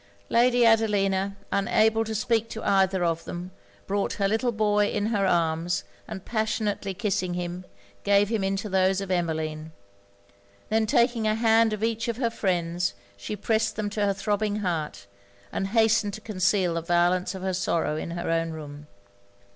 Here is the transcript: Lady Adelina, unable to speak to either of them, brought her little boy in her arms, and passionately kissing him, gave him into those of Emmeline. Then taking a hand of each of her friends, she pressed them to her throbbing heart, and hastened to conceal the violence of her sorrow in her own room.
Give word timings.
Lady 0.29 0.65
Adelina, 0.65 1.35
unable 1.51 2.03
to 2.03 2.15
speak 2.15 2.49
to 2.49 2.63
either 2.63 3.03
of 3.03 3.23
them, 3.25 3.51
brought 3.85 4.13
her 4.13 4.27
little 4.27 4.51
boy 4.51 4.89
in 4.89 5.05
her 5.13 5.27
arms, 5.27 5.83
and 6.07 6.25
passionately 6.25 6.91
kissing 6.91 7.35
him, 7.35 7.65
gave 8.03 8.27
him 8.29 8.43
into 8.43 8.67
those 8.67 8.99
of 8.99 9.11
Emmeline. 9.11 9.71
Then 10.69 10.87
taking 10.87 11.27
a 11.27 11.35
hand 11.35 11.71
of 11.71 11.83
each 11.83 12.07
of 12.07 12.17
her 12.17 12.31
friends, 12.31 12.95
she 13.15 13.35
pressed 13.35 13.75
them 13.75 13.91
to 13.91 14.03
her 14.07 14.13
throbbing 14.15 14.61
heart, 14.65 15.05
and 15.51 15.67
hastened 15.67 16.15
to 16.15 16.21
conceal 16.21 16.73
the 16.73 16.81
violence 16.81 17.35
of 17.35 17.43
her 17.43 17.53
sorrow 17.53 17.95
in 17.95 18.09
her 18.17 18.27
own 18.31 18.49
room. 18.53 18.87